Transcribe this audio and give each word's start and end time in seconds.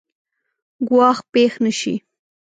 ګواښ 0.87 1.17
پېښ 1.31 1.53
نه 1.63 1.71
شي. 1.79 1.95